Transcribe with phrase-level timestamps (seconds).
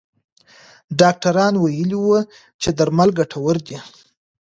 [0.99, 2.17] ډاکټران ویلي وو
[2.61, 3.77] چې درمل ګټور دي.